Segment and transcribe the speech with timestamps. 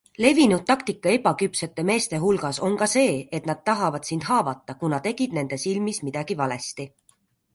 [0.23, 5.39] Levinud taktika ebaküpsete meeste hulgas on ka see, et nad tahavad sind haavata, kuna tegid
[5.39, 6.87] nende silmis midagi valesti.